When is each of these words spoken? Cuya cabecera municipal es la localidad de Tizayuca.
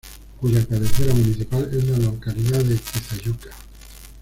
Cuya 0.39 0.65
cabecera 0.67 1.13
municipal 1.13 1.69
es 1.71 1.83
la 1.83 1.95
localidad 1.99 2.57
de 2.63 2.73
Tizayuca. 2.75 3.51